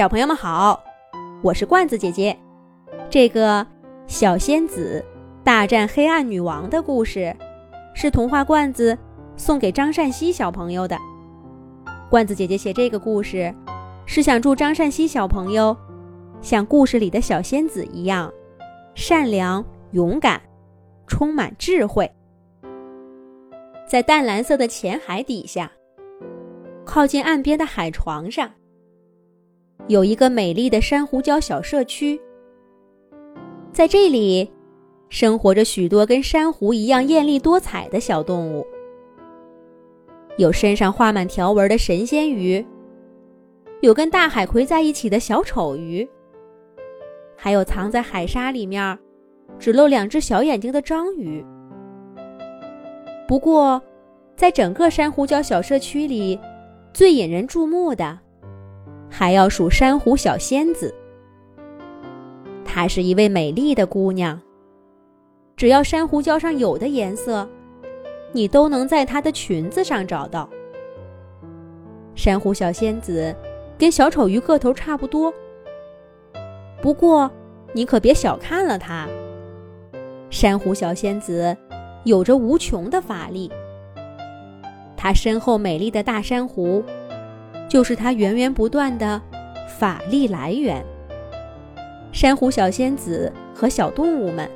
[0.00, 0.82] 小朋友们好，
[1.42, 2.34] 我是罐子姐姐。
[3.10, 3.66] 这个
[4.06, 5.04] 小仙子
[5.44, 7.36] 大战黑暗女王的故事，
[7.94, 8.96] 是童话罐子
[9.36, 10.96] 送给张善熙小朋友的。
[12.08, 13.54] 罐子姐姐写这个故事，
[14.06, 15.76] 是想祝张善熙小朋友
[16.40, 18.32] 像故事里的小仙子一样，
[18.94, 20.40] 善良、勇敢，
[21.06, 22.10] 充满智慧。
[23.86, 25.70] 在淡蓝色的浅海底下，
[26.86, 28.50] 靠近岸边的海床上。
[29.90, 32.20] 有一个美丽的珊瑚礁小社区，
[33.72, 34.48] 在这里，
[35.08, 38.64] 生活着许多跟珊瑚一样艳丽多彩的小动物。
[40.36, 42.64] 有身上画满条纹的神仙鱼，
[43.80, 46.08] 有跟大海葵在一起的小丑鱼，
[47.36, 48.96] 还有藏在海沙里面，
[49.58, 51.44] 只露两只小眼睛的章鱼。
[53.26, 53.82] 不过，
[54.36, 56.38] 在整个珊瑚礁小社区里，
[56.92, 58.16] 最引人注目的。
[59.10, 60.94] 还要数珊瑚小仙子，
[62.64, 64.40] 她是一位美丽的姑娘。
[65.56, 67.46] 只要珊瑚礁上有的颜色，
[68.32, 70.48] 你都能在她的裙子上找到。
[72.14, 73.34] 珊瑚小仙子
[73.76, 75.32] 跟小丑鱼个头差不多，
[76.80, 77.30] 不过
[77.72, 79.06] 你可别小看了她。
[80.30, 81.54] 珊瑚小仙子
[82.04, 83.50] 有着无穷的法力，
[84.96, 86.82] 她身后美丽的大珊瑚。
[87.70, 89.22] 就是它源源不断的
[89.78, 90.84] 法力来源。
[92.10, 94.50] 珊瑚小仙子和小动物们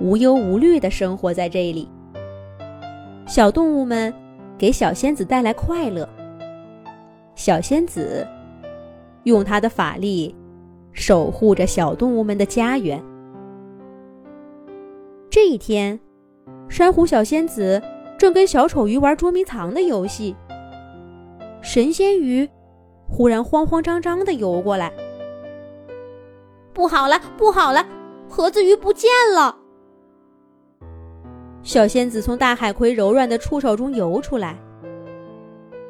[0.00, 1.88] 无忧无虑地生活在这里。
[3.24, 4.12] 小动物们
[4.58, 6.06] 给小仙子带来快乐，
[7.36, 8.26] 小仙子
[9.22, 10.34] 用她的法力
[10.92, 13.00] 守护着小动物们的家园。
[15.30, 15.98] 这一天，
[16.68, 17.80] 珊瑚小仙子
[18.18, 20.34] 正跟小丑鱼玩捉迷藏的游戏。
[21.62, 22.48] 神仙鱼
[23.08, 24.92] 忽然慌慌张张地游过来，
[26.74, 27.86] 不好了，不好了，
[28.28, 29.56] 盒子鱼不见了！
[31.62, 34.58] 小仙子从大海葵柔软的触手中游出来，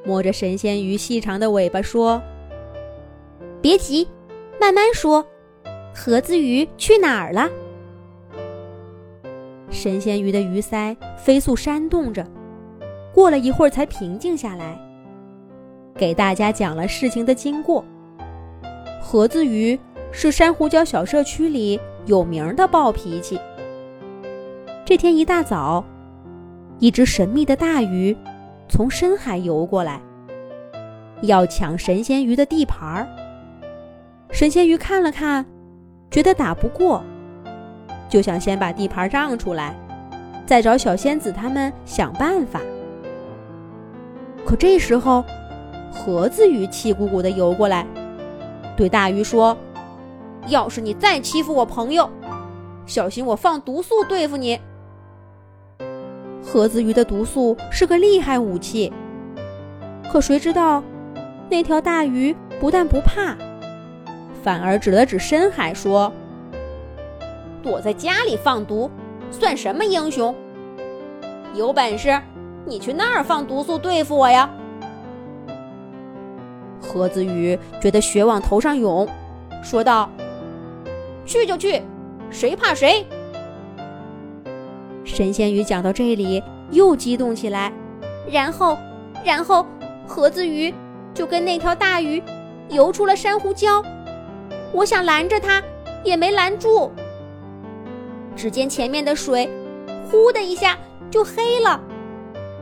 [0.04, 2.20] 摸着神仙鱼细长的尾巴说
[3.62, 4.06] ：“别急，
[4.60, 5.24] 慢慢说，
[5.94, 7.48] 盒子鱼去哪儿了？”
[9.70, 12.26] 神仙鱼的鱼鳃飞速扇动着，
[13.14, 14.78] 过了一会儿才平静下来。
[15.94, 17.84] 给大家讲了事情的经过。
[19.00, 19.78] 盒子鱼
[20.10, 23.38] 是珊瑚礁小社区里有名的暴脾气。
[24.84, 25.84] 这天一大早，
[26.78, 28.16] 一只神秘的大鱼
[28.68, 30.00] 从深海游过来，
[31.22, 33.06] 要抢神仙鱼的地盘儿。
[34.30, 35.44] 神仙鱼看了看，
[36.10, 37.02] 觉得打不过，
[38.08, 39.76] 就想先把地盘让出来，
[40.46, 42.60] 再找小仙子他们想办法。
[44.44, 45.24] 可这时候，
[45.92, 47.86] 盒子鱼气鼓鼓地游过来，
[48.76, 49.56] 对大鱼说
[50.48, 52.08] ：“要是你再欺负我朋友，
[52.86, 54.58] 小心我放毒素对付你。”
[56.42, 58.90] 盒子鱼的毒素是个厉害武器，
[60.10, 60.82] 可谁知道，
[61.50, 63.36] 那条大鱼不但不怕，
[64.42, 66.10] 反而指了指深海说
[67.62, 68.90] ：“躲在家里放毒，
[69.30, 70.34] 算什么英雄？
[71.54, 72.18] 有本事
[72.64, 74.50] 你去那儿放毒素对付我呀！”
[76.82, 79.08] 盒子鱼觉得血往头上涌，
[79.62, 80.10] 说道
[81.24, 81.80] ：“去就去，
[82.30, 83.06] 谁怕谁？”
[85.04, 87.72] 神仙鱼讲到这里又激动起来，
[88.30, 88.76] 然后，
[89.24, 89.64] 然后
[90.06, 90.74] 盒子鱼
[91.14, 92.20] 就跟那条大鱼
[92.68, 93.84] 游出了珊瑚礁。
[94.72, 95.62] 我想拦着它，
[96.02, 96.90] 也没拦住。
[98.34, 99.48] 只见前面的水，
[100.10, 100.78] 呼的一下
[101.10, 101.78] 就黑了，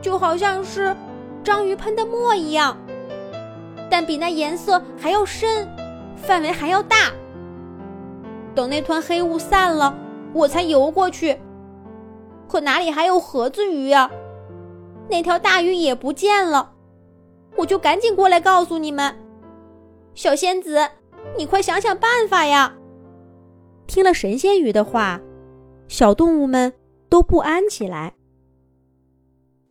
[0.01, 0.95] 就好像是
[1.43, 2.77] 章鱼喷的墨一样。
[3.91, 5.67] 但比那颜色还要深，
[6.15, 7.11] 范围还要大。
[8.55, 9.93] 等那团黑雾散了，
[10.33, 11.37] 我才游过去。
[12.47, 14.09] 可哪里还有盒子鱼呀？
[15.09, 16.71] 那条大鱼也不见了。
[17.57, 19.13] 我就赶紧过来告诉你们，
[20.15, 20.89] 小仙子，
[21.37, 22.77] 你快想想办法呀！
[23.87, 25.19] 听了神仙鱼的话，
[25.89, 26.71] 小动物们
[27.09, 28.13] 都不安起来。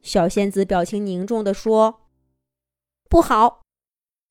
[0.03, 2.03] 小仙子表情凝重地说
[3.09, 3.63] ：“不好！”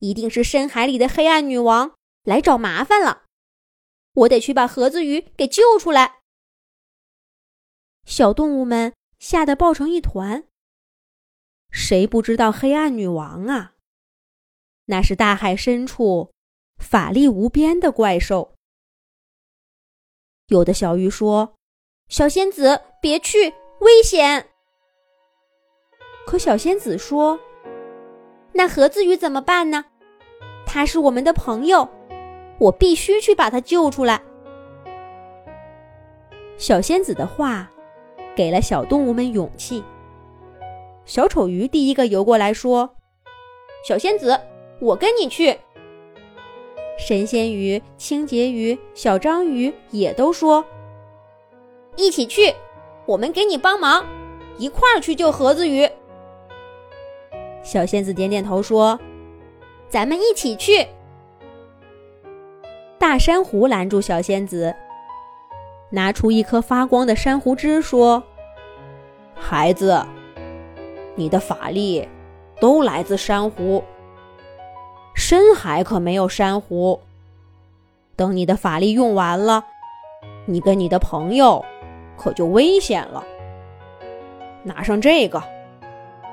[0.00, 1.94] 一定是深海里的黑暗女王
[2.24, 3.24] 来找麻烦了，
[4.14, 6.20] 我得去把盒子鱼给救出来。
[8.04, 10.44] 小动物们吓得抱成一团。
[11.70, 13.74] 谁不知道黑暗女王啊？
[14.86, 16.32] 那是大海深处
[16.78, 18.56] 法力无边的怪兽。
[20.46, 21.54] 有的小鱼说
[22.08, 24.50] ：“小仙子，别去，危险。”
[26.26, 27.38] 可小仙子说
[28.54, 29.84] ：“那盒子鱼怎么办呢？”
[30.72, 31.88] 他是我们的朋友，
[32.58, 34.22] 我必须去把他救出来。
[36.56, 37.68] 小仙子的话
[38.36, 39.82] 给了小动物们勇气。
[41.04, 42.88] 小丑鱼第一个游过来说
[43.84, 44.40] ：“小仙子，
[44.78, 45.58] 我跟你去。”
[46.96, 50.64] 神仙鱼、清洁鱼、小章鱼也都说
[51.98, 52.54] ：“一起去，
[53.06, 54.06] 我们给你帮忙，
[54.56, 55.90] 一块儿去救盒子鱼。”
[57.60, 58.96] 小仙子点点头说
[59.90, 60.86] ：“咱们一起去。”
[62.98, 64.74] 大珊瑚拦住小仙子，
[65.90, 68.22] 拿出一颗发光的珊瑚枝，说
[69.34, 70.04] ：“孩子，
[71.14, 72.06] 你的法力
[72.60, 73.82] 都来自珊瑚。”
[75.16, 77.00] 深海可没有珊瑚。
[78.16, 79.64] 等你的法力用完了，
[80.44, 81.64] 你跟你的朋友
[82.18, 83.24] 可就危险了。
[84.62, 85.42] 拿上这个，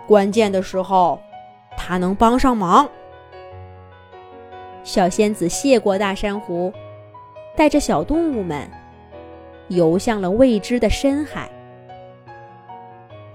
[0.06, 1.18] 关键的时候
[1.78, 2.88] 它能帮上忙。
[4.88, 6.72] 小仙子谢过大珊瑚，
[7.58, 8.66] 带着小动物们
[9.68, 11.52] 游向了未知的深海。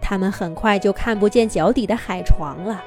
[0.00, 2.82] 他们很快就看不见脚底的海床了，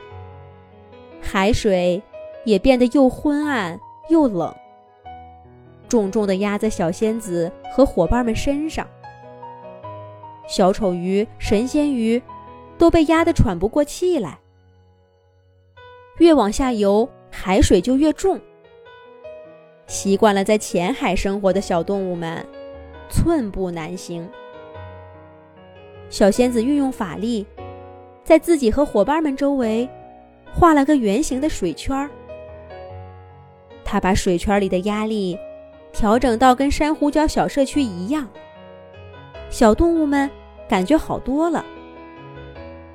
[1.21, 2.01] 海水。
[2.43, 4.53] 也变得又昏暗又冷，
[5.89, 8.87] 重重的压在小仙子和伙伴们身上。
[10.47, 12.21] 小丑鱼、神仙鱼
[12.77, 14.37] 都被压得喘不过气来。
[16.19, 18.39] 越往下游，海水就越重。
[19.87, 22.45] 习惯了在浅海生活的小动物们
[23.09, 24.27] 寸步难行。
[26.09, 27.45] 小仙子运用法力，
[28.23, 29.89] 在自己和伙伴们周围
[30.53, 32.09] 画了个圆形的水圈儿。
[33.83, 35.37] 他把水圈里的压力
[35.93, 38.27] 调整到跟珊瑚礁小社区一样，
[39.49, 40.29] 小动物们
[40.67, 41.63] 感觉好多了，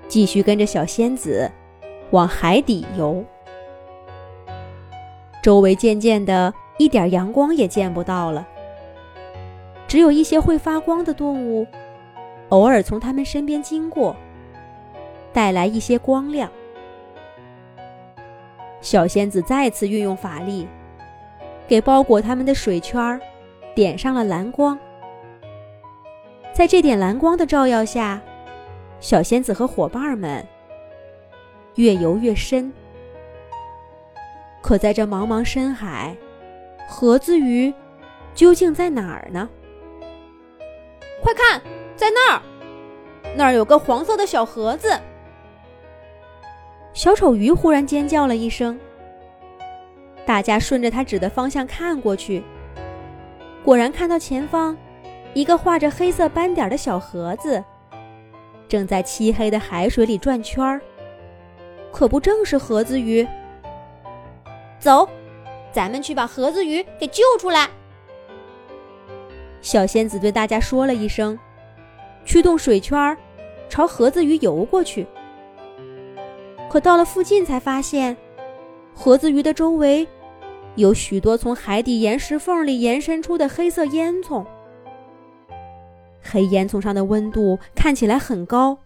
[0.09, 1.51] 继续跟着小仙子
[2.11, 3.25] 往海底游。
[5.43, 8.49] 周围渐渐的一点阳光也见不到了，
[9.87, 11.67] 只有一些会发光的动物
[12.49, 14.17] 偶尔从他们身边经过，
[15.31, 16.51] 带来一些光亮。
[18.81, 20.67] 小仙子再次运用法力。
[21.69, 23.21] 给包裹他们的水圈
[23.75, 24.79] 点上了蓝光，
[26.55, 28.23] 在这点蓝光的照耀下，
[29.01, 30.43] 小仙子和伙伴们
[31.75, 32.73] 越游越深。
[34.63, 36.17] 可在这茫茫深海，
[36.91, 37.73] 盒子鱼
[38.35, 39.49] 究竟在哪儿呢？
[41.23, 41.63] 快看，
[41.95, 42.43] 在那儿，
[43.37, 45.01] 那儿有个黄色的小盒子。
[46.93, 48.79] 小丑鱼忽然尖叫了一声。
[50.27, 52.43] 大家顺着他指的方向看过去，
[53.65, 54.77] 果然看到前方
[55.33, 57.63] 一个画着黑色斑点的小盒子，
[58.69, 60.81] 正在漆黑的海水里转圈儿。
[61.93, 63.27] 可不正是盒子鱼？
[64.81, 65.09] 走，
[65.73, 67.69] 咱们去把盒子鱼给救出来。
[69.61, 71.39] 小仙子对大家说了一声，
[72.25, 73.17] 驱动水圈
[73.69, 75.07] 朝盒子鱼游过去。
[76.71, 78.17] 可到了附近才发现，
[78.95, 80.07] 盒子鱼的周围。
[80.77, 84.47] 有许多从海底岩石缝里延伸出的黑色烟囱，
[86.23, 88.79] 黑烟囱上的温度看起来很高。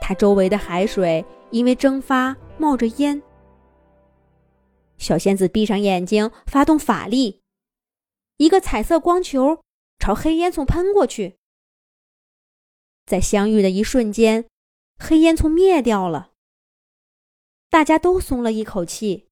[0.00, 3.20] 它周围的海水因为蒸发冒着烟。
[5.02, 7.42] 小仙子闭上眼睛，发动法力，
[8.36, 9.64] 一个彩色光球
[9.98, 11.38] 朝黑烟囱喷过去。
[13.04, 14.48] 在相遇的一瞬间，
[15.00, 16.30] 黑烟囱灭掉了，
[17.68, 19.28] 大家都松了一口气。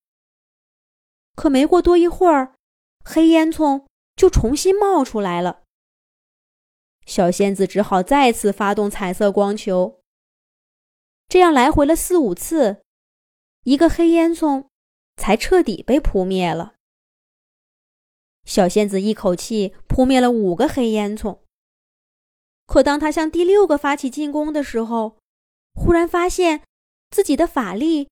[1.36, 2.56] 可没过多一会儿，
[3.04, 5.62] 黑烟囱就重新冒出来了。
[7.06, 10.00] 小仙子只好再次发动彩色光球，
[11.28, 12.82] 这样来回了四五次，
[13.62, 14.69] 一个黑烟囱
[15.20, 16.74] 才彻底被扑灭了。
[18.46, 21.40] 小仙子一口气扑灭了五个黑烟囱，
[22.66, 25.18] 可当他向第六个发起进攻的时候，
[25.74, 26.62] 忽然发现
[27.10, 28.08] 自己的法力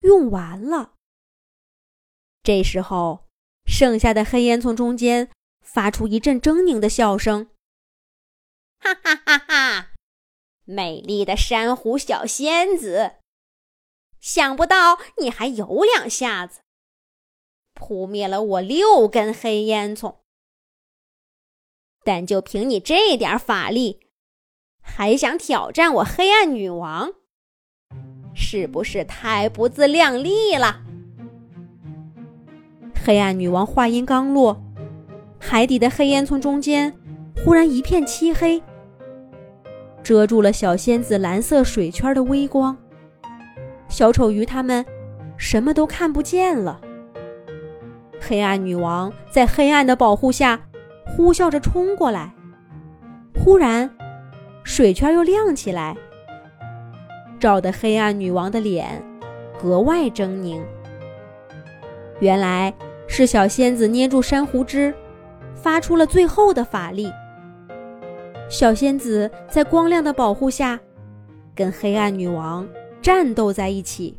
[0.00, 0.92] 用完了。
[2.42, 3.26] 这时候，
[3.64, 5.30] 剩下的黑烟囱中间
[5.62, 7.50] 发出一阵狰狞的笑声
[8.78, 9.92] ：“哈哈哈哈！
[10.64, 13.16] 美丽的珊瑚小仙子，
[14.20, 16.60] 想不到你还有两下子，
[17.74, 20.16] 扑灭了我六根黑烟囱。
[22.04, 24.00] 但就凭你这点法力，
[24.82, 27.12] 还想挑战我黑暗女王，
[28.34, 30.82] 是不是太不自量力了？”
[33.02, 34.62] 黑暗女王话音刚落，
[35.38, 36.94] 海底的黑烟囱中间
[37.42, 38.62] 忽然一片漆黑，
[40.02, 42.76] 遮住了小仙子蓝色水圈的微光。
[43.90, 44.82] 小丑鱼他们
[45.36, 46.80] 什么都看不见了。
[48.20, 50.60] 黑暗女王在黑暗的保护下
[51.04, 52.32] 呼啸着冲过来。
[53.34, 53.90] 忽然，
[54.62, 55.96] 水圈又亮起来，
[57.38, 59.02] 照得黑暗女王的脸
[59.60, 60.62] 格外狰狞。
[62.20, 62.72] 原来
[63.08, 64.94] 是小仙子捏住珊瑚枝，
[65.54, 67.10] 发出了最后的法力。
[68.48, 70.78] 小仙子在光亮的保护下，
[71.54, 72.68] 跟黑暗女王
[73.02, 74.16] 战斗在一起。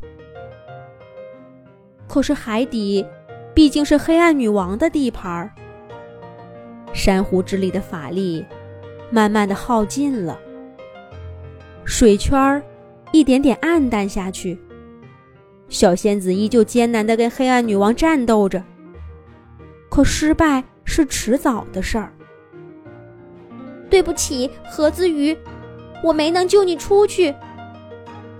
[2.07, 3.05] 可是海底
[3.53, 5.51] 毕竟是黑暗女王的地盘儿，
[6.93, 8.45] 珊瑚之力的法力
[9.09, 10.37] 慢慢的耗尽了，
[11.85, 12.61] 水圈儿
[13.11, 14.59] 一点点暗淡下去。
[15.69, 18.61] 小仙子依旧艰难的跟黑暗女王战斗着，
[19.89, 22.11] 可失败是迟早的事儿。
[23.89, 25.37] 对不起，盒子鱼，
[26.03, 27.33] 我没能救你出去。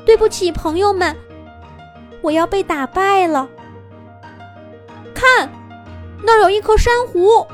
[0.06, 1.16] 对不起，朋友们，
[2.22, 3.48] 我要被打败了。
[5.14, 5.50] 看，
[6.24, 7.46] 那儿有一颗珊瑚。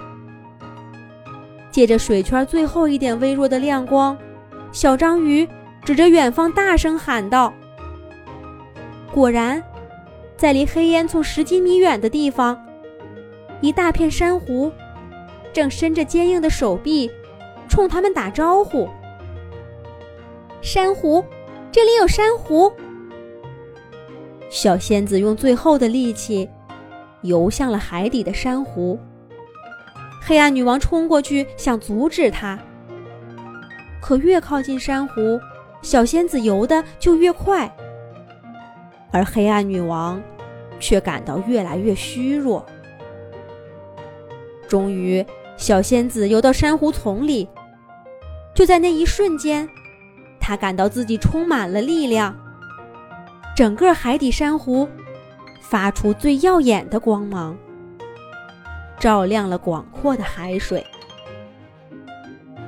[1.72, 4.18] 借着水圈最后一点微弱的亮光，
[4.72, 5.48] 小章鱼
[5.84, 7.54] 指着远方大声喊道
[9.14, 9.64] ：“果然，
[10.36, 12.58] 在离黑烟囱十几米远的地方，
[13.62, 14.72] 一大片珊瑚
[15.54, 17.12] 正伸着坚硬的手臂。”
[17.70, 18.88] 冲他们打招呼。
[20.62, 21.24] 珊瑚，
[21.78, 22.74] 这里有珊瑚。
[24.50, 26.50] 小仙子用最后的力气
[27.22, 29.00] 游向了海底的珊瑚。
[30.20, 32.58] 黑暗女王冲过去想阻止她，
[34.02, 35.40] 可越靠近珊瑚，
[35.84, 37.72] 小仙子游的就越快，
[39.12, 40.20] 而黑暗女王
[40.80, 42.66] 却感到越来越虚弱。
[44.68, 45.24] 终于，
[45.58, 47.48] 小仙子游到珊瑚丛里。
[48.56, 49.70] 就在那一瞬间，
[50.48, 52.34] 他感到自己充满了力量。
[53.54, 54.88] 整个海底珊瑚
[55.60, 57.58] 发出最耀眼的光芒，
[58.98, 60.86] 照亮了广阔的海水。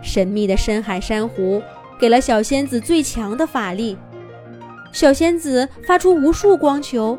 [0.01, 1.63] 神秘的深海珊瑚
[1.97, 3.97] 给了小仙子最强的法力。
[4.91, 7.17] 小仙子发出无数光球，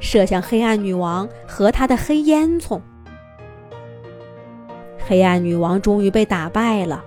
[0.00, 2.78] 射向黑暗女王和她的黑烟囱。
[4.98, 7.02] 黑暗女王终于被打败了。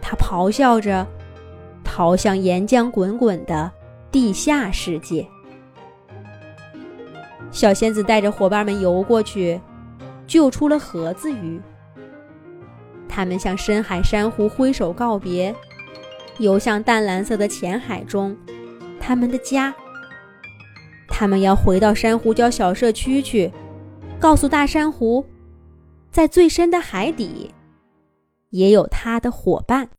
[0.00, 1.04] 她咆哮着，
[1.94, 3.70] 逃向岩浆滚滚的
[4.10, 5.28] 地下世界。
[7.50, 9.60] 小仙子带着伙伴们游过去，
[10.26, 11.60] 救出了盒子鱼。
[13.10, 15.54] 他们向深海珊瑚挥手告别，
[16.38, 18.34] 游向淡蓝色的浅海中，
[18.98, 19.74] 他们的家。
[21.08, 23.52] 他们要回到珊瑚礁小社区去，
[24.18, 25.22] 告诉大珊瑚，
[26.10, 27.52] 在最深的海底，
[28.48, 29.90] 也有他的伙伴。